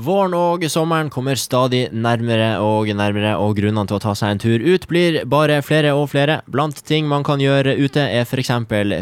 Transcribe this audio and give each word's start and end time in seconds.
Våren 0.00 0.32
og 0.32 0.62
sommeren 0.72 1.10
kommer 1.12 1.36
stadig 1.36 1.90
nærmere 1.92 2.54
og 2.64 2.88
nærmere, 2.96 3.34
og 3.36 3.58
grunnene 3.58 3.84
til 3.90 3.98
å 3.98 4.00
ta 4.00 4.14
seg 4.16 4.32
en 4.32 4.40
tur 4.40 4.62
ut 4.62 4.86
blir 4.88 5.18
bare 5.28 5.58
flere 5.66 5.90
og 5.92 6.06
flere. 6.14 6.38
Blant 6.48 6.80
ting 6.88 7.08
man 7.10 7.26
kan 7.26 7.42
gjøre 7.42 7.74
ute 7.76 8.06
er 8.06 8.24
f.eks. 8.24 8.48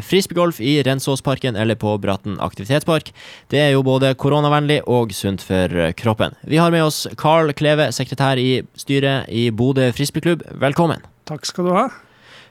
frisbeegolf 0.08 0.58
i 0.58 0.80
Rensåsparken 0.82 1.54
eller 1.60 1.78
på 1.78 1.94
Bratten 2.02 2.40
aktivitetspark. 2.42 3.12
Det 3.52 3.62
er 3.62 3.70
jo 3.76 3.86
både 3.86 4.10
koronavennlig 4.18 4.80
og 4.90 5.14
sunt 5.14 5.44
for 5.44 5.92
kroppen. 5.94 6.34
Vi 6.42 6.58
har 6.58 6.74
med 6.74 6.88
oss 6.88 7.04
Carl 7.20 7.54
Kleve, 7.54 7.92
sekretær 7.94 8.40
i 8.42 8.64
styret 8.74 9.30
i 9.30 9.50
Bodø 9.54 9.92
frisbeeklubb. 9.94 10.48
Velkommen. 10.58 11.04
Takk 11.30 11.46
skal 11.46 11.68
du 11.68 11.76
ha. 11.78 11.88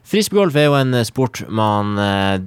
Frisbeegolf 0.08 0.56
er 0.56 0.70
jo 0.70 0.78
en 0.80 1.02
sport 1.04 1.44
man 1.52 1.98
eh, 2.00 2.46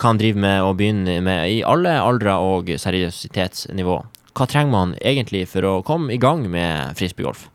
kan 0.00 0.16
drive 0.16 0.40
med 0.40 0.62
og 0.64 0.78
begynne 0.80 1.20
med 1.20 1.50
i 1.52 1.66
alle 1.68 1.98
aldre 2.00 2.40
og 2.40 2.72
seriøsitetsnivå 2.80 4.06
hva 4.38 4.46
trenger 4.46 4.70
man 4.70 4.94
egentlig 5.02 5.42
for 5.50 5.66
å 5.66 5.74
komme 5.86 6.14
i 6.14 6.20
gang 6.22 6.44
med 6.50 6.94
frisbeegolf? 6.98 7.48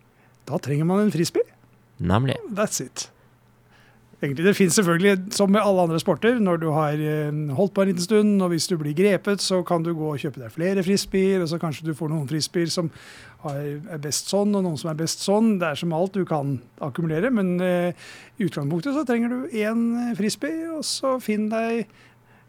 Da 0.50 0.60
trenger 0.60 0.88
man 0.90 1.06
en 1.06 1.14
frisbee. 1.14 1.48
Nemlig. 2.04 2.36
That's 2.52 2.84
it. 2.84 3.08
Egentlig, 4.24 4.46
Det 4.46 4.56
finnes 4.56 4.76
selvfølgelig, 4.76 5.34
som 5.36 5.52
med 5.52 5.62
alle 5.62 5.82
andre 5.82 6.00
sporter, 6.00 6.38
når 6.40 6.58
du 6.58 6.70
har 6.72 6.94
eh, 6.96 7.32
holdt 7.56 7.74
på 7.74 7.84
en 7.84 7.90
liten 7.90 8.04
stund, 8.04 8.42
og 8.42 8.54
hvis 8.54 8.68
du 8.68 8.78
blir 8.80 8.96
grepet, 8.96 9.42
så 9.42 9.62
kan 9.68 9.84
du 9.84 9.94
gå 9.94 10.14
og 10.14 10.20
kjøpe 10.20 10.40
deg 10.40 10.52
flere 10.52 10.84
frisbeer, 10.84 11.42
og 11.44 11.50
så 11.52 11.60
kanskje 11.60 11.90
du 11.90 11.94
får 11.96 12.12
noen 12.12 12.28
frisbeer 12.28 12.72
som 12.72 12.88
er 13.52 14.00
best 14.00 14.32
sånn, 14.32 14.56
og 14.56 14.64
noen 14.64 14.80
som 14.80 14.94
er 14.94 15.00
best 15.02 15.26
sånn. 15.26 15.58
Det 15.60 15.68
er 15.68 15.80
som 15.80 15.92
alt 15.96 16.16
du 16.16 16.24
kan 16.28 16.56
akkumulere, 16.80 17.32
men 17.36 17.58
uh, 17.60 17.92
i 18.40 18.48
utgangspunktet 18.48 18.96
så 18.96 19.04
trenger 19.08 19.34
du 19.34 19.58
én 19.60 20.16
frisbee, 20.16 20.70
og 20.72 20.88
så 20.88 21.18
finn 21.20 21.50
deg 21.52 21.84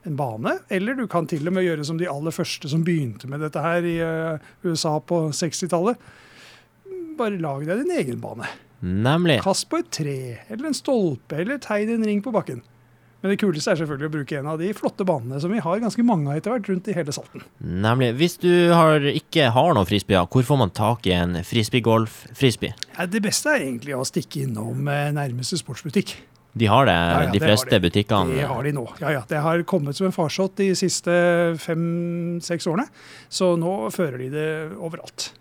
en 0.04 0.18
bane, 0.18 0.58
eller 0.72 0.98
du 0.98 1.06
kan 1.10 1.28
til 1.30 1.46
og 1.48 1.56
med 1.56 1.66
gjøre 1.66 1.86
som 1.88 1.98
de 2.00 2.10
aller 2.10 2.34
første 2.34 2.70
som 2.70 2.84
begynte 2.86 3.28
med 3.30 3.42
dette 3.44 3.62
her 3.64 3.86
i 3.88 3.96
uh, 4.04 4.52
USA 4.66 4.98
på 5.00 5.26
60-tallet. 5.32 6.00
Bare 7.18 7.40
lag 7.40 7.64
deg 7.66 7.84
din 7.84 7.96
egen 7.96 8.20
bane. 8.22 8.48
Nemlig. 8.84 9.40
Kast 9.44 9.70
på 9.70 9.80
et 9.80 9.90
tre, 9.94 10.18
eller 10.50 10.68
en 10.68 10.76
stolpe, 10.76 11.38
eller 11.40 11.60
tegn 11.62 11.96
en 11.96 12.08
ring 12.08 12.20
på 12.24 12.34
bakken. 12.34 12.60
Men 13.24 13.32
det 13.32 13.38
kuleste 13.40 13.72
er 13.72 13.78
selvfølgelig 13.80 14.10
å 14.10 14.12
bruke 14.18 14.36
en 14.36 14.48
av 14.52 14.58
de 14.60 14.66
flotte 14.76 15.04
banene 15.08 15.38
som 15.40 15.48
vi 15.48 15.62
har 15.64 15.78
ganske 15.80 16.02
mange 16.04 16.28
av 16.28 16.36
etter 16.36 16.52
hvert 16.52 16.66
rundt 16.68 16.90
i 16.92 16.96
hele 16.98 17.14
Salten. 17.16 17.46
Nemlig. 17.56 18.10
Hvis 18.18 18.36
du 18.42 18.50
har, 18.76 19.00
ikke 19.08 19.46
har 19.54 19.72
noen 19.72 19.88
frisbeer, 19.88 20.26
hvor 20.28 20.44
får 20.44 20.60
man 20.60 20.74
tak 20.76 21.08
i 21.08 21.14
en 21.16 21.38
frisbeegolf-frisbee? 21.40 22.76
Ja, 22.98 23.06
det 23.08 23.22
beste 23.24 23.54
er 23.54 23.64
egentlig 23.64 23.96
å 23.96 24.04
stikke 24.04 24.42
innom 24.44 24.84
eh, 24.92 25.08
nærmeste 25.16 25.56
sportsbutikk. 25.56 26.18
De 26.54 26.66
har 26.70 26.86
det, 26.86 26.94
ja, 26.94 27.22
ja, 27.26 27.30
de 27.34 27.40
fleste 27.42 27.72
det. 27.72 27.80
butikkene? 27.82 28.36
Det 28.38 28.46
har 28.46 28.62
de 28.62 28.72
nå. 28.76 28.84
Ja, 29.00 29.10
ja. 29.16 29.22
Det 29.26 29.40
har 29.42 29.62
kommet 29.66 29.98
som 29.98 30.06
en 30.06 30.14
farsott 30.14 30.54
de 30.60 30.68
siste 30.78 31.14
fem-seks 31.58 32.68
årene. 32.70 32.86
Så 33.26 33.56
nå 33.58 33.72
fører 33.94 34.22
de 34.22 34.28
det 34.30 34.50
overalt. 34.78 35.32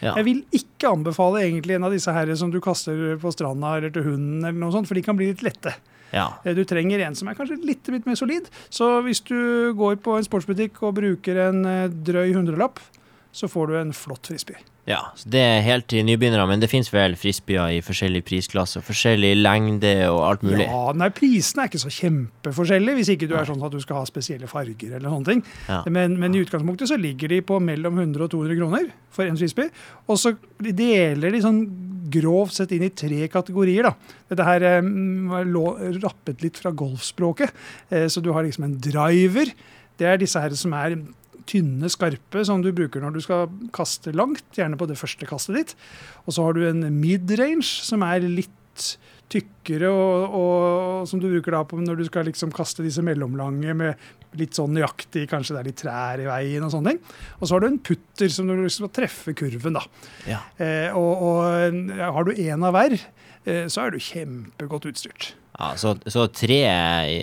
Ja. 0.00 0.14
Jeg 0.14 0.28
vil 0.28 0.44
ikke 0.56 0.92
anbefale 0.94 1.42
egentlig 1.42 1.74
en 1.76 1.88
av 1.88 1.92
disse 1.92 2.12
her 2.14 2.30
som 2.38 2.52
du 2.54 2.60
kaster 2.64 3.18
på 3.20 3.32
stranda 3.34 3.74
eller 3.76 3.92
til 3.92 4.06
hunden, 4.06 4.44
eller 4.44 4.60
noe 4.62 4.72
sånt, 4.72 4.88
for 4.88 4.96
de 4.96 5.04
kan 5.04 5.18
bli 5.18 5.32
litt 5.32 5.42
lette. 5.44 5.74
Ja. 6.14 6.28
Eh, 6.44 6.54
du 6.56 6.62
trenger 6.68 7.02
en 7.04 7.18
som 7.18 7.28
er 7.30 7.36
kanskje 7.38 7.58
litt, 7.66 7.90
litt 7.92 8.06
mer 8.08 8.18
solid. 8.18 8.48
Så 8.72 8.88
hvis 9.06 9.22
du 9.26 9.74
går 9.78 10.00
på 10.04 10.16
en 10.16 10.26
sportsbutikk 10.26 10.80
og 10.86 10.96
bruker 10.98 11.44
en 11.48 11.66
eh, 11.68 11.90
drøy 11.90 12.32
hundrelapp, 12.38 12.80
så 13.32 13.48
får 13.50 13.70
du 13.70 13.78
en 13.80 13.92
flott 13.96 14.30
frisbee. 14.30 14.58
Ja, 14.88 15.00
det 15.28 15.40
er 15.44 15.60
helt 15.62 15.86
til 15.92 16.06
nybegynnere, 16.08 16.46
men 16.48 16.62
det 16.62 16.70
fins 16.72 16.88
vel 16.90 17.12
frisbeer 17.20 17.76
i 17.76 17.82
forskjellige 17.84 18.24
prisklasser, 18.26 18.82
forskjellig 18.82 19.34
lengde 19.38 19.92
og 20.08 20.22
alt 20.26 20.46
mulig? 20.46 20.64
Ja, 20.64 20.94
nei, 20.96 21.10
prisene 21.14 21.66
er 21.66 21.70
ikke 21.70 21.82
så 21.82 21.92
kjempeforskjellige, 21.94 22.96
hvis 22.98 23.12
ikke 23.14 23.28
du 23.30 23.36
er 23.38 23.46
sånn 23.46 23.62
at 23.66 23.76
du 23.76 23.78
skal 23.84 24.00
ha 24.00 24.08
spesielle 24.08 24.48
farger 24.50 24.96
eller 24.96 25.12
sånne 25.12 25.28
ting. 25.28 25.44
Ja. 25.68 25.82
Men, 25.92 26.16
men, 26.22 26.34
i 26.34 26.42
utgangspunktet 26.42 26.90
så 26.90 26.98
ligger 26.98 27.30
de 27.30 27.42
på 27.46 27.60
mellom 27.62 28.00
100 28.00 28.26
og 28.26 28.32
200 28.34 28.58
kroner 28.58 28.90
for 29.14 29.28
en 29.28 29.38
frisbee. 29.38 29.70
Og 30.08 30.18
så 30.22 30.34
deler 30.58 31.36
de 31.36 31.44
sånn 31.44 31.62
grovt 32.10 32.56
sett 32.56 32.74
inn 32.74 32.88
i 32.88 32.94
tre 32.96 33.28
kategorier. 33.30 33.86
da. 33.86 34.16
Dette 34.32 34.48
her 34.48 34.66
eh, 34.72 34.90
lå 35.46 35.66
rappet 36.00 36.42
litt 36.42 36.58
fra 36.58 36.72
golfspråket. 36.74 37.54
Eh, 37.92 38.08
så 38.10 38.24
du 38.24 38.32
har 38.34 38.48
liksom 38.48 38.66
en 38.66 38.78
driver. 38.80 39.52
Det 40.00 40.08
er 40.08 40.18
disse 40.18 40.40
her 40.40 40.56
som 40.58 40.74
er 40.74 40.96
tynne, 41.50 41.90
skarpe 41.92 42.44
som 42.46 42.62
du 42.64 42.70
bruker 42.76 43.02
når 43.02 43.16
du 43.16 43.20
skal 43.24 43.50
kaste 43.76 44.14
langt, 44.16 44.46
gjerne 44.56 44.78
på 44.80 44.88
det 44.90 44.98
første 45.00 45.28
kastet 45.28 45.58
ditt. 45.58 45.76
Og 46.26 46.36
så 46.36 46.46
har 46.46 46.56
du 46.56 46.64
en 46.68 46.86
mid-range, 47.00 47.66
som 47.66 48.06
er 48.06 48.24
litt 48.26 48.56
tykkere, 49.30 49.90
og, 49.90 50.34
og, 50.34 51.08
som 51.08 51.20
du 51.22 51.28
bruker 51.30 51.54
da 51.54 51.62
på 51.68 51.78
når 51.78 52.00
du 52.00 52.06
skal 52.08 52.26
liksom 52.26 52.52
kaste 52.54 52.84
disse 52.86 53.02
mellomlange 53.06 53.74
med 53.78 54.38
litt 54.38 54.58
sånn 54.58 54.74
nøyaktig, 54.74 55.26
kanskje 55.30 55.56
det 55.56 55.60
er 55.60 55.68
litt 55.70 55.80
trær 55.82 56.22
i 56.22 56.28
veien 56.28 56.66
og 56.66 56.72
sånne 56.74 56.94
ting. 56.94 57.02
Og 57.38 57.44
så 57.46 57.56
har 57.56 57.64
du 57.64 57.68
en 57.70 57.82
putter 57.90 58.32
som 58.32 58.50
du 58.50 58.66
skal 58.72 58.92
treffe 58.94 59.34
kurven, 59.38 59.78
da. 59.78 59.84
Ja. 60.30 60.40
Eh, 60.62 60.96
og, 60.98 61.26
og, 61.26 61.92
har 62.00 62.26
du 62.26 62.32
én 62.34 62.66
av 62.66 62.74
hver, 62.76 62.96
eh, 63.44 63.66
så 63.70 63.86
er 63.86 63.94
du 63.94 64.02
kjempegodt 64.02 64.90
utstyrt. 64.90 65.32
Ja, 65.60 65.74
så, 65.76 65.90
så 66.08 66.22
tre, 66.32 66.58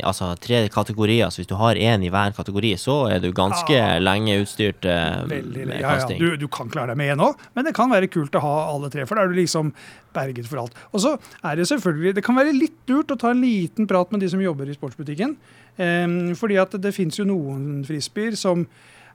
altså 0.06 0.28
tre, 0.38 0.60
kategorier. 0.70 1.32
Så 1.34 1.42
hvis 1.42 1.50
du 1.50 1.56
har 1.58 1.80
én 1.82 2.04
i 2.06 2.12
hver 2.14 2.36
kategori, 2.38 2.76
så 2.78 3.00
er 3.10 3.22
du 3.24 3.32
ganske 3.36 3.74
ja. 3.74 3.96
lenge 3.98 4.36
utstyrt 4.44 4.86
eh, 4.86 5.24
Veldig, 5.32 5.64
med 5.66 5.82
ja, 5.82 5.96
kasting. 5.96 6.22
Ja, 6.22 6.36
du, 6.36 6.44
du, 6.44 6.48
kan 6.54 6.70
klare 6.70 6.94
deg 6.94 7.00
med 7.02 7.16
én 7.16 7.24
òg, 7.26 7.40
men 7.58 7.66
det 7.66 7.74
kan 7.78 7.90
være 7.90 8.12
kult 8.14 8.38
å 8.38 8.44
ha 8.44 8.54
alle 8.76 8.92
tre. 8.94 9.08
For 9.10 9.18
da 9.18 9.26
er 9.26 9.34
du 9.34 9.40
liksom 9.40 9.72
berget 10.14 10.50
for 10.52 10.62
alt. 10.62 10.78
Og 10.94 11.02
så 11.02 11.16
er 11.42 11.58
det 11.58 11.66
selvfølgelig 11.70 12.14
Det 12.20 12.26
kan 12.26 12.38
være 12.38 12.54
litt 12.54 12.94
lurt 12.94 13.16
å 13.16 13.18
ta 13.18 13.34
en 13.34 13.42
liten 13.42 13.90
prat 13.90 14.14
med 14.14 14.22
de 14.22 14.30
som 14.30 14.44
jobber 14.44 14.70
i 14.70 14.78
sportsbutikken. 14.78 15.34
Eh, 15.82 16.06
fordi 16.38 16.62
at 16.62 16.78
det 16.84 16.94
finnes 16.94 17.18
jo 17.18 17.26
noen 17.26 17.82
frisbeer 17.90 18.38
som 18.38 18.68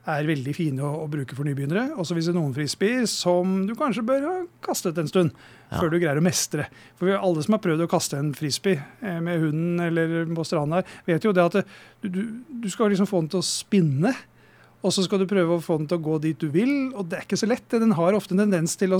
er 0.03 0.27
veldig 0.27 0.53
fine 0.55 0.83
å, 0.83 1.05
å 1.05 1.09
bruke 1.11 1.35
for 1.37 1.47
nybegynnere. 1.47 1.93
Og 1.95 2.07
så 2.07 2.15
hvis 2.17 2.27
det 2.27 2.33
er 2.33 2.39
noen 2.39 2.55
frisbeer 2.55 3.05
som 3.09 3.61
du 3.67 3.73
kanskje 3.79 4.05
bør 4.07 4.25
ha 4.27 4.33
kastet 4.65 4.99
en 4.99 5.09
stund 5.09 5.31
ja. 5.31 5.77
før 5.77 5.93
du 5.93 5.99
greier 6.01 6.19
å 6.19 6.25
mestre. 6.25 6.67
For 6.99 7.09
vi 7.09 7.15
alle 7.15 7.45
som 7.45 7.55
har 7.55 7.63
prøvd 7.63 7.85
å 7.85 7.89
kaste 7.91 8.19
en 8.19 8.33
frisbee 8.37 8.81
eh, 9.01 9.19
med 9.23 9.45
hunden 9.45 9.85
eller 9.87 10.27
på 10.35 10.47
stranda, 10.47 10.83
vet 11.07 11.23
jo 11.23 11.33
det 11.35 11.47
at 11.47 11.59
du, 12.03 12.21
du, 12.47 12.69
skal 12.71 12.91
liksom 12.91 13.09
få 13.09 13.23
den 13.23 13.33
til 13.33 13.43
å 13.43 13.47
spinne. 13.47 14.13
Og 14.83 14.91
så 14.91 15.05
skal 15.05 15.21
du 15.21 15.27
prøve 15.29 15.55
å 15.55 15.63
få 15.63 15.77
den 15.79 15.87
til 15.87 15.99
å 15.99 16.03
gå 16.03 16.17
dit 16.25 16.39
du 16.39 16.49
vil, 16.51 16.71
og 16.91 17.07
det 17.07 17.19
er 17.19 17.27
ikke 17.27 17.39
så 17.39 17.47
lett. 17.47 17.63
Den 17.71 17.95
har 17.95 18.17
ofte 18.17 18.35
en 18.35 18.41
tendens 18.43 18.75
til 18.79 18.91
å 18.95 18.99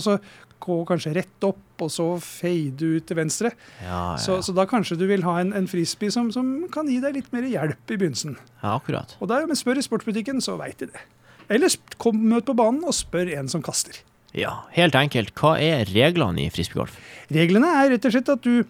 gå 0.64 0.78
kanskje 0.88 1.12
rett 1.18 1.48
opp, 1.48 1.60
og 1.84 1.92
så 1.92 2.06
fade 2.24 2.94
ut 2.96 3.08
til 3.10 3.20
venstre. 3.20 3.52
Ja, 3.82 4.14
ja, 4.14 4.22
så, 4.24 4.38
så, 4.46 4.56
da 4.56 4.64
kanskje 4.70 4.96
du 5.02 5.04
vil 5.10 5.26
ha 5.28 5.36
en, 5.42 5.52
en 5.58 5.68
frisbee 5.68 6.14
som, 6.14 6.32
som, 6.32 6.54
kan 6.72 6.88
gi 6.88 7.02
deg 7.04 7.20
litt 7.20 7.28
mer 7.36 7.50
hjelp 7.50 7.92
i 7.92 7.98
begynnelsen. 8.00 8.38
Ja, 8.62 8.78
akkurat. 8.78 9.18
Og 9.20 9.28
der, 9.32 9.44
men 9.50 9.60
spør 9.60 9.82
i 9.82 9.86
sportsbutikken, 9.86 10.40
så 10.44 10.56
veit 10.62 10.80
de 10.80 10.88
det. 10.94 11.04
Eller 11.52 11.76
kom, 12.00 12.24
møt 12.32 12.48
på 12.48 12.56
banen 12.56 12.86
og 12.88 12.96
spør 12.96 13.34
en 13.36 13.52
som 13.52 13.64
kaster. 13.66 14.00
Ja, 14.34 14.64
helt 14.74 14.96
enkelt. 14.98 15.36
Hva 15.38 15.58
er 15.62 15.84
reglene 15.92 16.48
i 16.48 16.50
frisbeegolf? 16.54 16.96
Reglene 17.34 17.70
er 17.84 17.92
rett 17.92 18.08
og 18.08 18.16
slett 18.16 18.32
at 18.34 18.48
du 18.48 18.64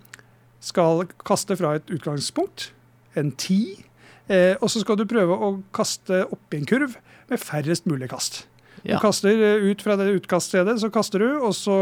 skal 0.64 1.06
kaste 1.28 1.56
fra 1.60 1.78
et 1.78 1.94
utgangspunkt, 1.94 2.72
en 3.20 3.30
ti, 3.38 3.84
Eh, 4.32 4.56
og 4.62 4.72
så 4.72 4.84
skal 4.84 5.00
du 5.00 5.08
prøve 5.10 5.36
å 5.36 5.56
kaste 5.76 6.24
oppi 6.32 6.62
en 6.62 6.70
kurv 6.70 6.96
med 7.32 7.42
færrest 7.42 7.88
mulig 7.90 8.10
kast. 8.14 8.46
Ja. 8.84 8.98
Du 8.98 9.04
kaster 9.04 9.36
eh, 9.36 9.68
ut 9.72 9.84
fra 9.84 9.98
det 10.00 10.12
utkaststedet, 10.20 10.78
så 10.80 10.92
kaster 10.94 11.24
du, 11.24 11.30
og 11.44 11.54
så 11.58 11.76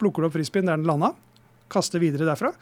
plukker 0.00 0.24
du 0.24 0.28
opp 0.28 0.36
frisbeen 0.36 0.68
der 0.68 0.80
den 0.80 0.88
landa. 0.88 1.14
Kaster 1.72 2.00
videre 2.02 2.28
derfra. 2.28 2.52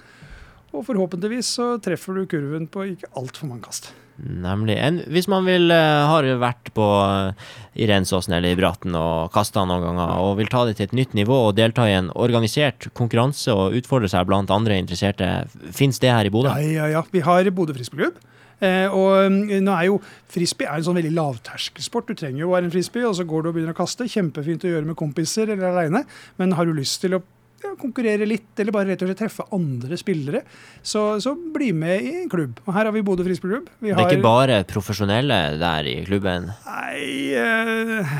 Og 0.74 0.82
forhåpentligvis 0.86 1.54
så 1.58 1.76
treffer 1.82 2.18
du 2.18 2.26
kurven 2.30 2.66
på 2.70 2.90
ikke 2.92 3.10
altfor 3.18 3.50
mange 3.50 3.66
kast. 3.68 3.92
Nemlig. 4.16 4.78
En, 4.80 4.98
hvis 5.12 5.26
man 5.28 5.44
vil 5.44 5.68
uh, 5.68 6.08
har 6.08 6.26
vært 6.40 6.70
på 6.76 6.84
uh, 6.84 7.50
i 7.76 7.84
Rensåsen 7.88 8.32
eller 8.32 8.54
i 8.54 8.58
Bratten 8.58 8.96
og 8.96 9.28
kasta 9.34 9.66
noen 9.68 9.84
ganger, 9.84 10.14
og 10.24 10.38
vil 10.40 10.48
ta 10.52 10.64
det 10.66 10.78
til 10.78 10.88
et 10.88 10.94
nytt 10.96 11.16
nivå 11.18 11.36
og 11.50 11.58
delta 11.58 11.84
i 11.88 11.96
en 11.98 12.08
organisert 12.16 12.88
konkurranse 12.96 13.52
og 13.52 13.76
utfordre 13.76 14.08
seg 14.10 14.24
blant 14.28 14.52
andre 14.52 14.78
interesserte, 14.80 15.28
fins 15.76 16.00
det 16.02 16.14
her 16.14 16.28
i 16.28 16.32
Bodø? 16.32 16.54
Ja, 16.56 16.72
ja, 16.80 16.88
ja. 16.96 17.04
Vi 17.12 17.22
har 17.26 17.52
Bodø 17.52 17.76
frisbeegklubb. 17.76 18.16
Eh, 18.64 18.88
og 18.88 19.32
mm, 19.32 19.50
nå 19.64 19.72
er 19.76 19.88
jo 19.90 19.98
Frisbee 20.32 20.68
er 20.68 20.80
en 20.80 20.86
sånn 20.86 20.98
veldig 20.98 21.14
lavterskelsport. 21.16 22.08
Du 22.08 22.18
trenger 22.18 22.44
jo 22.44 22.50
å 22.50 22.56
være 22.56 22.68
en 22.68 22.74
frisbee, 22.74 23.06
og 23.08 23.16
så 23.18 23.26
går 23.28 23.44
du 23.44 23.50
og 23.50 23.56
begynner 23.56 23.76
å 23.76 23.78
kaste. 23.78 24.08
Kjempefint 24.10 24.64
å 24.64 24.72
gjøre 24.72 24.88
med 24.88 24.98
kompiser 24.98 25.52
eller 25.52 25.70
aleine, 25.70 26.04
men 26.40 26.56
har 26.56 26.68
du 26.68 26.76
lyst 26.76 27.02
til 27.04 27.18
å 27.18 27.22
ja, 27.62 27.72
konkurrere 27.80 28.26
litt, 28.28 28.50
eller 28.60 28.74
bare 28.74 28.90
rett 28.92 29.02
og 29.04 29.10
slett 29.10 29.20
treffe 29.22 29.46
andre 29.56 29.96
spillere, 30.00 30.42
så, 30.84 31.04
så 31.22 31.32
bli 31.34 31.70
med 31.76 32.04
i 32.04 32.12
en 32.22 32.30
klubb. 32.32 32.60
Og 32.66 32.74
her 32.76 32.88
har 32.88 32.94
vi 32.94 33.04
Bodø 33.06 33.24
Frisbeeklubb. 33.26 33.70
Det 33.80 33.94
er 33.94 34.02
ikke 34.04 34.24
bare 34.24 34.60
profesjonelle 34.68 35.38
der 35.60 35.88
i 35.88 35.96
klubben? 36.06 36.50
Nei, 36.66 37.06
eh, 37.38 38.12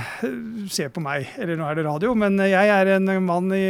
se 0.73 0.89
på 0.93 1.05
meg. 1.05 1.29
Eller 1.41 1.61
nå 1.61 1.69
er 1.69 1.79
det 1.79 1.87
radio, 1.89 2.15
men 2.19 2.41
jeg 2.47 2.73
er 2.79 2.95
en 2.97 3.13
mann 3.27 3.53
i 3.57 3.67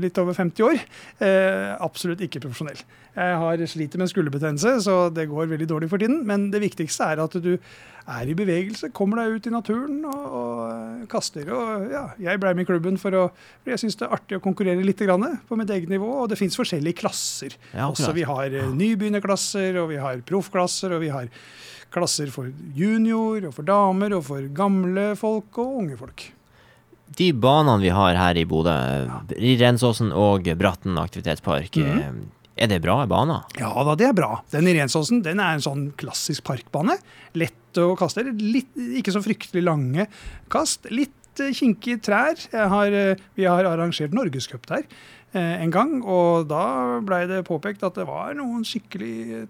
litt 0.00 0.18
over 0.22 0.36
50 0.36 0.66
år. 0.70 0.80
Eh, 1.20 1.76
absolutt 1.76 2.24
ikke 2.24 2.42
profesjonell. 2.46 2.80
Jeg 3.10 3.38
har 3.42 3.62
sliter 3.68 4.00
med 4.00 4.08
skulderbetennelse, 4.10 4.76
så 4.86 4.98
det 5.12 5.28
går 5.28 5.50
veldig 5.50 5.68
dårlig 5.68 5.90
for 5.90 6.00
tiden. 6.00 6.22
Men 6.28 6.48
det 6.54 6.62
viktigste 6.62 7.10
er 7.10 7.24
at 7.24 7.34
du 7.42 7.56
er 8.10 8.30
i 8.30 8.36
bevegelse, 8.36 8.90
kommer 8.96 9.22
deg 9.22 9.38
ut 9.38 9.48
i 9.48 9.52
naturen 9.54 10.02
og, 10.08 10.24
og 10.40 11.06
kaster. 11.10 11.48
Og 11.54 11.86
ja, 11.92 12.04
jeg 12.20 12.42
ble 12.42 12.54
med 12.56 12.66
i 12.66 12.70
klubben 12.70 12.98
for 13.00 13.16
å 13.16 13.24
for 13.30 13.72
jeg 13.72 13.82
syns 13.84 13.98
det 14.00 14.06
er 14.06 14.14
artig 14.16 14.38
å 14.38 14.44
konkurrere 14.44 14.84
litt 14.84 15.00
grann, 15.04 15.26
på 15.46 15.58
mitt 15.58 15.70
eget 15.72 15.90
nivå. 15.92 16.08
Og 16.24 16.30
det 16.32 16.38
fins 16.40 16.58
forskjellige 16.58 17.00
klasser. 17.02 17.56
Ja, 17.74 17.90
Også 17.90 18.14
vi 18.16 18.26
har 18.28 18.50
eh, 18.50 18.72
nybegynnerklasser, 18.74 19.78
og 19.82 19.90
vi 19.92 20.00
har 20.02 20.22
proffklasser, 20.26 20.96
og 20.96 21.04
vi 21.04 21.12
har 21.12 21.30
klasser 21.90 22.30
for 22.32 22.50
junior 22.76 23.48
og 23.48 23.54
for 23.56 23.66
damer 23.66 24.14
og 24.16 24.26
for 24.28 24.44
gamle 24.54 25.10
folk 25.18 25.58
og 25.58 25.80
unge 25.82 25.96
folk 25.98 26.26
De 27.18 27.30
banene 27.34 27.82
vi 27.82 27.90
har 27.94 28.14
her 28.14 28.38
i 28.38 28.44
Bodø, 28.46 28.74
i 29.34 29.56
Rensåsen 29.58 30.12
og 30.14 30.46
Bratten 30.58 30.98
aktivitetspark, 31.02 31.80
mm. 31.82 32.20
er 32.54 32.70
det 32.70 32.78
bra 32.84 33.00
baner? 33.10 33.48
Ja 33.58 33.72
da, 33.74 33.96
det 33.98 34.06
er 34.06 34.14
bra. 34.14 34.36
Den 34.54 34.70
i 34.70 34.76
Rensåsen 34.78 35.24
den 35.26 35.42
er 35.42 35.56
en 35.56 35.64
sånn 35.64 35.88
klassisk 35.98 36.46
parkbane. 36.46 37.00
Lett 37.34 37.59
å 37.78 37.94
kaste. 37.98 38.26
Litt, 38.40 38.74
ikke 38.74 39.14
så 39.14 39.22
fryktelig 39.22 39.62
lange 39.66 40.08
kast. 40.52 40.90
Litt 40.90 41.14
kinkige 41.38 42.00
trær. 42.02 42.40
Har, 42.50 42.96
vi 43.38 43.46
har 43.46 43.68
arrangert 43.68 44.16
norgescup 44.16 44.66
der 44.70 44.88
en 45.38 45.70
gang, 45.70 46.00
og 46.02 46.48
da 46.50 46.98
blei 47.06 47.22
det 47.30 47.44
påpekt 47.46 47.84
at 47.86 47.94
det 47.94 48.08
var 48.08 48.34
noen 48.34 48.64
skikkelig 48.66 49.46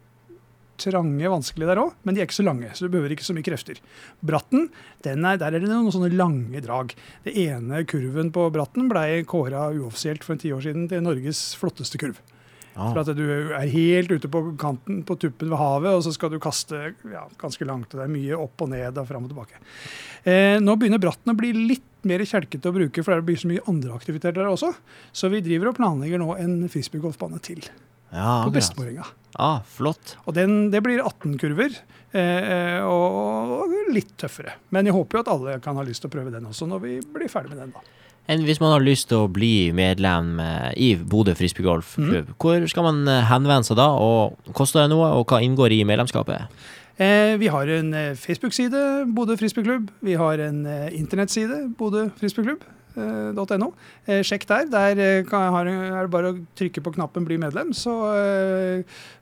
trange, 0.80 1.30
vanskelige 1.32 1.68
der 1.70 1.80
òg, 1.82 1.94
men 2.04 2.16
de 2.16 2.22
er 2.22 2.28
ikke 2.28 2.38
så 2.38 2.46
lange, 2.46 2.70
så 2.74 2.86
du 2.86 2.94
behøver 2.94 3.14
ikke 3.14 3.26
så 3.26 3.36
mye 3.36 3.46
krefter. 3.46 3.80
Bratten, 4.24 4.68
er, 5.04 5.16
der 5.40 5.46
er 5.46 5.58
det 5.58 5.68
noen 5.68 5.92
sånne 5.92 6.12
lange 6.14 6.62
drag. 6.64 6.94
Det 7.26 7.36
ene 7.44 7.84
kurven 7.88 8.32
på 8.34 8.48
Bratten 8.54 8.90
blei 8.92 9.22
kåra 9.28 9.68
uoffisielt 9.76 10.26
for 10.26 10.36
en 10.36 10.42
ti 10.42 10.52
år 10.56 10.64
siden 10.64 10.88
til 10.90 11.04
Norges 11.04 11.50
flotteste 11.60 12.00
kurv. 12.00 12.20
Ah. 12.74 12.92
For 12.92 13.02
at 13.02 13.10
du 13.18 13.24
er 13.56 13.66
helt 13.72 14.12
ute 14.12 14.30
på 14.30 14.42
kanten, 14.60 15.02
på 15.06 15.16
tuppen 15.20 15.50
ved 15.50 15.58
havet, 15.60 15.90
og 15.96 16.04
så 16.06 16.12
skal 16.14 16.32
du 16.32 16.38
kaste 16.42 16.92
ja, 17.10 17.24
ganske 17.40 17.66
langt. 17.66 17.90
Det 17.92 18.04
er 18.04 18.12
mye 18.12 18.38
opp 18.38 18.62
og 18.64 18.70
ned 18.72 19.00
og 19.00 19.08
fram 19.08 19.26
og 19.26 19.32
tilbake. 19.32 19.60
Eh, 20.22 20.56
nå 20.62 20.76
begynner 20.78 21.02
Bratten 21.02 21.34
å 21.34 21.38
bli 21.38 21.52
litt 21.56 21.86
mer 22.08 22.22
kjelkete 22.24 22.70
å 22.70 22.76
bruke, 22.76 23.04
for 23.04 23.18
det 23.18 23.26
blir 23.28 23.40
så 23.40 23.50
mye 23.50 23.64
andre 23.70 23.94
aktiviteter 23.96 24.40
der 24.40 24.52
også. 24.52 24.72
Så 25.12 25.32
vi 25.32 25.42
driver 25.44 25.72
og 25.72 25.78
planlegger 25.80 26.22
nå 26.22 26.34
en 26.38 26.60
frisbeegolfbane 26.72 27.40
til 27.44 27.64
ja, 28.10 28.40
på 28.44 28.52
Bestemoringa. 28.54 29.06
Ah, 29.38 29.60
flott. 29.66 30.16
Og 30.26 30.34
den, 30.34 30.70
Det 30.70 30.82
blir 30.82 31.02
18 31.02 31.38
kurver, 31.38 31.76
eh, 32.12 32.80
og, 32.82 33.54
og, 33.66 33.76
litt 33.94 34.16
tøffere. 34.18 34.56
Men 34.74 34.88
jeg 34.88 34.96
håper 34.96 35.18
jo 35.18 35.24
at 35.24 35.32
alle 35.34 35.60
kan 35.62 35.78
ha 35.78 35.86
lyst 35.86 36.04
til 36.04 36.10
å 36.10 36.16
prøve 36.16 36.34
den 36.34 36.48
også, 36.50 36.68
når 36.70 36.84
vi 36.86 36.98
blir 37.14 37.30
ferdig 37.30 37.54
med 37.54 37.62
den. 37.62 37.74
da. 37.74 37.84
Enn 38.30 38.44
hvis 38.46 38.60
man 38.62 38.74
har 38.74 38.82
lyst 38.84 39.08
til 39.10 39.24
å 39.24 39.30
bli 39.32 39.70
medlem 39.74 40.36
eh, 40.42 40.72
i 40.78 40.90
Bodø 40.94 41.34
frisbeegolfklubb, 41.38 42.28
mm. 42.30 42.36
hvor 42.38 42.66
skal 42.70 42.86
man 42.86 43.00
eh, 43.10 43.24
henvende 43.26 43.66
seg 43.66 43.80
da, 43.80 43.88
og 43.98 44.52
koster 44.56 44.84
det 44.84 44.92
noe, 44.92 45.08
og 45.18 45.24
hva 45.30 45.40
inngår 45.42 45.74
i 45.74 45.80
medlemskapet? 45.88 46.60
Eh, 47.00 47.34
vi 47.40 47.48
har 47.50 47.70
en 47.74 47.94
Facebook-side, 48.20 49.06
Bodø 49.16 49.38
frisbeeklubb. 49.40 49.88
Vi 50.04 50.18
har 50.20 50.42
en 50.44 50.62
internettside, 50.92 51.64
Bodø 51.78 52.10
frisbeegklubb. 52.20 52.68
.no. 53.00 53.68
Eh, 54.10 54.18
sjekk 54.26 54.48
der. 54.50 54.64
Der 54.68 54.98
er 54.98 55.20
det 55.22 56.10
bare 56.10 56.32
å 56.32 56.38
trykke 56.58 56.82
på 56.82 56.92
knappen 56.96 57.24
'bli 57.24 57.38
medlem', 57.38 57.70
så 57.72 57.94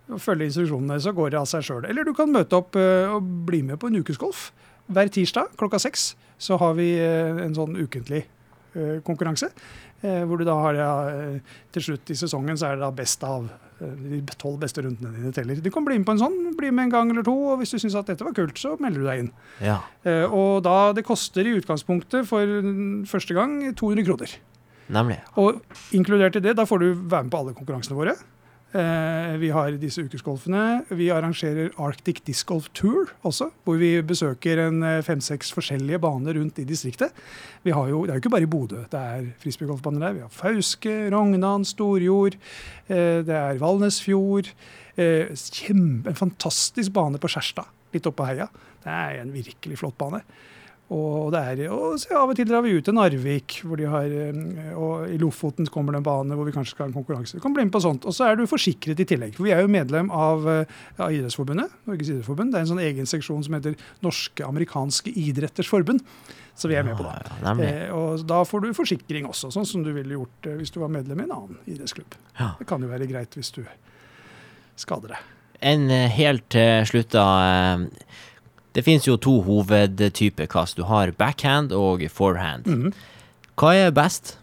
følge 0.08 0.48
instruksjonene, 0.48 0.96
så 0.98 1.12
går 1.12 1.30
det 1.30 1.38
av 1.38 1.46
seg 1.46 1.62
sjøl. 1.62 1.84
Eller 1.84 2.02
du 2.02 2.14
kan 2.16 2.32
møte 2.32 2.56
opp 2.56 2.74
og 2.74 3.28
bli 3.46 3.60
med 3.62 3.78
på 3.78 3.86
en 3.92 4.00
ukesgolf. 4.00 4.50
Hver 4.88 5.12
tirsdag 5.12 5.52
klokka 5.60 5.78
seks 5.78 6.16
så 6.40 6.58
har 6.58 6.74
vi 6.74 6.96
en 6.98 7.54
sånn 7.54 7.76
ukentlig 7.76 8.24
konkurranse. 9.06 9.50
hvor 10.00 10.38
du 10.38 10.44
da 10.46 10.54
har 10.62 10.76
til 11.74 11.82
slutt 11.82 12.10
i 12.12 12.16
sesongen 12.18 12.58
så 12.58 12.68
er 12.68 12.76
det 12.76 12.84
da 12.84 12.90
best 12.94 13.24
av 13.26 13.48
de 13.78 14.20
tolv 14.38 14.58
beste 14.62 14.82
rundene 14.82 15.14
dine 15.14 15.32
teller. 15.34 15.58
Du 15.62 15.70
kan 15.74 15.84
bli 15.86 15.98
med 15.98 16.06
på 16.06 16.14
en 16.14 16.22
sånn, 16.22 16.38
bli 16.58 16.70
med 16.74 16.88
en 16.88 16.94
gang 16.94 17.10
eller 17.10 17.26
to, 17.26 17.34
og 17.52 17.60
hvis 17.60 17.74
du 17.74 17.78
syns 17.82 17.96
at 17.98 18.10
dette 18.10 18.26
var 18.26 18.34
kult, 18.34 18.58
så 18.58 18.76
melder 18.82 19.02
du 19.02 19.06
deg 19.06 19.24
inn. 19.24 19.32
Ja. 19.62 19.78
Og 20.26 20.62
da 20.66 20.92
det 20.94 21.06
koster 21.06 21.46
i 21.46 21.56
utgangspunktet 21.58 22.26
for 22.30 22.42
første 23.10 23.34
gang 23.38 23.60
200 23.78 24.06
kroner. 24.06 24.34
Nemlig. 24.94 25.18
Og 25.38 25.60
inkludert 25.94 26.38
i 26.38 26.42
det, 26.42 26.56
da 26.58 26.66
får 26.66 26.82
du 26.82 26.88
være 26.94 27.26
med 27.26 27.32
på 27.34 27.42
alle 27.42 27.54
konkurransene 27.58 27.98
våre. 27.98 28.14
Eh, 28.76 29.36
vi 29.40 29.48
har 29.48 29.72
disse 29.80 30.02
ukesgolfene. 30.04 30.82
Vi 30.92 31.06
arrangerer 31.08 31.70
Arctic 31.80 32.20
Disc 32.26 32.44
Golf 32.50 32.66
Tour 32.76 33.08
også, 33.24 33.48
hvor 33.64 33.78
vi 33.80 33.94
besøker 34.04 34.60
eh, 34.66 34.98
fem-seks 35.06 35.54
forskjellige 35.56 36.00
baner 36.02 36.36
rundt 36.36 36.60
i 36.60 36.66
distriktet. 36.68 37.16
Vi 37.64 37.72
har 37.72 37.88
jo, 37.88 38.02
det 38.04 38.12
er 38.12 38.18
jo 38.18 38.24
ikke 38.26 38.34
bare 38.36 38.44
i 38.44 38.50
Bodø 38.50 38.82
det 38.92 39.00
er 39.00 39.30
frisbeegolfbaner 39.40 40.04
der. 40.04 40.18
Vi 40.18 40.24
har 40.26 40.34
Fauske, 40.34 40.98
Rognan, 41.14 41.64
Storjord. 41.64 42.36
Eh, 42.88 43.24
det 43.24 43.38
er 43.38 43.62
Valnesfjord. 43.62 44.52
Kjempe, 44.98 46.10
en 46.10 46.18
fantastisk 46.18 46.90
bane 46.92 47.20
på 47.22 47.28
Skjerstad, 47.30 47.68
litt 47.94 48.06
oppå 48.10 48.26
heia. 48.26 48.48
Det 48.82 48.90
er 48.90 49.20
en 49.22 49.30
virkelig 49.30 49.78
flott 49.78 49.94
bane. 49.96 50.24
Og, 50.88 51.34
er, 51.36 51.66
og 51.68 52.00
Av 52.16 52.30
og 52.30 52.36
til 52.38 52.46
drar 52.48 52.62
vi 52.64 52.70
ut 52.72 52.86
til 52.86 52.94
Narvik, 52.96 53.58
hvor 53.68 53.76
de 53.76 53.88
har, 53.92 54.08
eh, 54.08 54.70
og 54.72 55.10
i 55.12 55.18
Lofoten 55.20 55.68
kommer 55.68 55.92
det 55.92 56.00
en 56.00 56.06
bane 56.06 56.36
hvor 56.38 56.48
vi 56.48 56.54
kanskje 56.54 56.72
skal 56.72 56.86
ha 56.86 56.88
en 56.88 56.96
konkurranse. 56.96 57.36
Du 57.36 57.44
kan 57.44 57.52
bli 57.52 57.66
med 57.66 57.74
på 57.74 57.82
sånt. 57.84 58.06
Og 58.08 58.14
så 58.16 58.24
er 58.24 58.38
du 58.38 58.46
forsikret 58.48 59.00
i 59.02 59.06
tillegg. 59.08 59.34
For 59.36 59.44
vi 59.44 59.52
er 59.52 59.60
jo 59.60 59.68
medlem 59.68 60.08
av, 60.08 60.48
eh, 60.48 60.78
av 60.96 61.12
Idrettsforbundet. 61.12 61.74
Norges 61.90 62.08
idrettsforbund. 62.08 62.54
Det 62.54 62.60
er 62.60 62.64
en 62.64 62.72
sånn 62.72 62.84
egen 62.86 63.10
seksjon 63.10 63.44
som 63.44 63.58
heter 63.58 63.76
Norske 64.06 64.46
amerikanske 64.48 65.12
idretters 65.12 65.68
forbund. 65.68 66.00
Så 66.56 66.72
vi 66.72 66.78
er 66.78 66.88
med 66.88 66.96
på 66.96 67.04
det. 67.04 67.12
Ja, 67.44 67.52
eh, 67.66 67.92
og 67.94 68.24
da 68.26 68.40
får 68.48 68.64
du 68.64 68.72
forsikring 68.74 69.28
også, 69.28 69.52
sånn 69.54 69.68
som 69.68 69.84
du 69.84 69.92
ville 69.92 70.16
gjort 70.16 70.48
eh, 70.48 70.56
hvis 70.56 70.72
du 70.72 70.80
var 70.80 70.88
medlem 70.94 71.20
i 71.20 71.28
en 71.28 71.36
annen 71.36 71.60
idrettsklubb. 71.68 72.16
Ja. 72.40 72.54
Det 72.58 72.66
kan 72.70 72.80
jo 72.80 72.88
være 72.88 73.06
greit 73.10 73.36
hvis 73.36 73.52
du 73.54 73.60
skader 74.80 75.18
deg. 75.18 75.34
En 75.68 75.90
helt 75.90 76.48
til 76.54 76.86
slutt, 76.86 77.12
da. 77.12 77.76
Det 78.76 78.84
finnes 78.86 79.06
jo 79.08 79.16
to 79.20 79.38
hovedtyper 79.46 80.48
kast. 80.50 80.78
Du 80.78 80.86
har 80.88 81.12
backhand 81.16 81.72
og 81.76 82.04
forehand. 82.12 82.68
Mm. 82.68 82.92
Hva 83.58 83.74
er 83.74 83.94
best? 83.94 84.36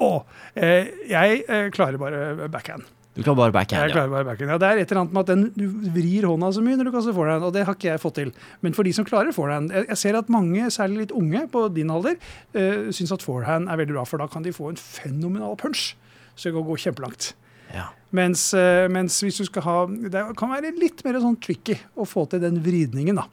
Å, 0.00 0.24
eh, 0.56 0.90
jeg 1.10 1.44
eh, 1.48 1.68
klarer 1.74 2.00
bare 2.00 2.48
backhand. 2.52 2.86
Du 3.12 3.20
klarer 3.20 3.36
bare 3.42 3.52
backhand, 3.52 3.82
jeg 3.84 3.92
klarer 3.92 4.08
bare 4.08 4.24
backhand. 4.24 4.54
Ja, 4.54 4.56
det 4.56 4.68
er 4.68 4.78
et 4.80 4.92
eller 4.92 5.02
annet 5.02 5.12
med 5.12 5.20
at 5.20 5.30
den, 5.34 5.42
du 5.52 5.90
vrir 5.92 6.24
hånda 6.30 6.48
så 6.56 6.62
mye 6.64 6.78
når 6.80 6.88
du 6.88 6.92
kaster 6.94 7.12
forehand, 7.12 7.44
og 7.44 7.52
det 7.52 7.66
har 7.68 7.76
ikke 7.76 7.90
jeg 7.90 8.00
fått 8.00 8.16
til. 8.16 8.30
Men 8.64 8.76
for 8.76 8.88
de 8.88 8.94
som 8.96 9.04
klarer 9.04 9.36
forehand 9.36 9.74
Jeg, 9.74 9.84
jeg 9.90 10.00
ser 10.00 10.16
at 10.16 10.32
mange, 10.32 10.70
særlig 10.72 11.02
litt 11.02 11.12
unge 11.16 11.44
på 11.52 11.66
din 11.76 11.92
alder, 11.92 12.16
eh, 12.56 12.88
syns 12.88 13.12
at 13.12 13.24
forehand 13.24 13.68
er 13.68 13.82
veldig 13.82 13.98
bra, 13.98 14.06
for 14.08 14.22
da 14.22 14.30
kan 14.32 14.46
de 14.46 14.54
få 14.56 14.70
en 14.72 14.80
fenomenal 14.80 15.58
punch. 15.60 15.90
Så 16.32 16.48
det 16.48 16.56
kan 16.56 16.64
gå 16.64 16.78
kjempelangt. 16.86 17.34
Ja. 17.74 17.90
Mens, 18.16 18.46
uh, 18.56 18.88
mens, 18.92 19.18
hvis 19.24 19.38
du 19.40 19.46
skal 19.48 19.64
ha 19.64 19.76
Det 19.88 20.22
kan 20.36 20.50
være 20.52 20.74
litt 20.76 21.00
mer 21.06 21.16
sånn 21.22 21.38
tricky 21.40 21.78
å 21.96 22.04
få 22.08 22.26
til 22.28 22.42
den 22.42 22.58
vridningen, 22.64 23.20
da. 23.20 23.28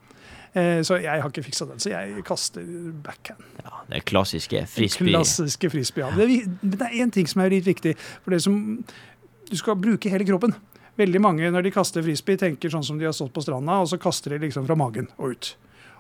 Eh, 0.54 0.82
så 0.82 0.98
jeg 0.98 1.22
har 1.22 1.30
ikke 1.30 1.46
fiksa 1.46 1.68
den, 1.70 1.82
så 1.82 1.92
jeg 1.94 2.24
kaster 2.26 2.66
backhand. 3.06 3.44
Ja, 3.64 3.84
Det 3.90 4.04
klassiske 4.10 4.64
frisbee. 4.68 5.12
Klassiske 5.14 5.70
frisbee, 5.70 6.06
ja. 6.06 6.10
Men 6.16 6.58
det 6.62 6.82
er 6.82 6.98
én 7.04 7.14
ting 7.14 7.28
som 7.30 7.42
er 7.44 7.54
litt 7.54 7.68
viktig. 7.70 7.96
for 8.24 8.32
det 8.32 8.42
som 8.42 8.84
Du 9.50 9.56
skal 9.58 9.76
bruke 9.76 10.10
hele 10.10 10.26
kroppen. 10.26 10.54
Veldig 10.98 11.22
mange 11.22 11.50
når 11.50 11.64
de 11.64 11.72
kaster 11.72 12.04
frisbee, 12.04 12.38
tenker 12.38 12.70
sånn 12.70 12.84
som 12.86 12.98
de 13.00 13.06
har 13.06 13.14
stått 13.14 13.34
på 13.34 13.42
stranda, 13.42 13.80
og 13.82 13.88
så 13.90 13.98
kaster 13.98 14.30
de 14.36 14.46
liksom 14.46 14.66
fra 14.68 14.76
magen 14.76 15.08
og 15.18 15.32
ut. 15.32 15.56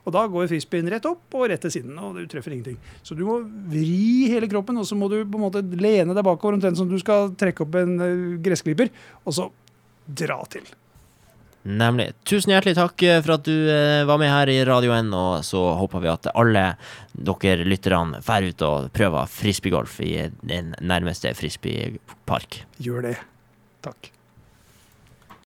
Og 0.05 0.13
da 0.13 0.25
går 0.27 0.47
frisbeen 0.51 0.89
rett 0.91 1.05
opp 1.05 1.33
og 1.35 1.47
rett 1.49 1.61
til 1.61 1.71
siden, 1.71 1.97
og 1.97 2.15
du 2.15 2.27
treffer 2.29 2.53
ingenting. 2.55 2.77
Så 3.03 3.15
du 3.17 3.23
må 3.27 3.39
vri 3.71 4.29
hele 4.31 4.47
kroppen, 4.47 4.77
og 4.77 4.85
så 4.85 4.95
må 4.95 5.09
du 5.11 5.23
på 5.23 5.39
en 5.39 5.45
måte 5.45 5.63
lene 5.63 6.13
deg 6.13 6.25
bakover 6.25 6.57
omtrent 6.57 6.77
som 6.77 6.89
du 6.89 6.97
skal 7.01 7.33
trekke 7.39 7.65
opp 7.65 7.75
en 7.79 7.95
eh, 8.05 8.37
gressklipper, 8.43 8.89
og 9.25 9.33
så 9.35 9.49
dra 10.07 10.39
til. 10.49 10.65
Nemlig. 11.67 12.13
Tusen 12.27 12.53
hjertelig 12.53 12.77
takk 12.77 13.03
eh, 13.03 13.19
for 13.23 13.35
at 13.35 13.47
du 13.47 13.55
eh, 13.71 14.05
var 14.07 14.19
med 14.21 14.31
her 14.31 14.51
i 14.51 14.59
Radio 14.67 14.93
N, 14.95 15.11
og 15.15 15.43
så 15.45 15.59
håper 15.79 16.03
vi 16.05 16.11
at 16.11 16.29
alle 16.31 16.63
dere 17.13 17.67
lytterne 17.67 18.21
drar 18.23 18.47
ut 18.47 18.63
og 18.65 18.87
prøver 18.95 19.33
frisbeegolf 19.33 19.99
i 20.05 20.13
den 20.39 20.71
nærmeste 20.79 21.33
frisbeepark. 21.35 22.61
Gjør 22.79 23.09
det. 23.09 23.17
Takk. 23.83 24.13